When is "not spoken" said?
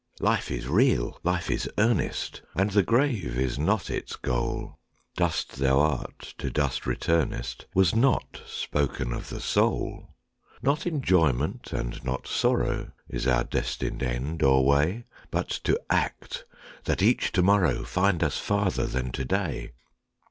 7.93-9.13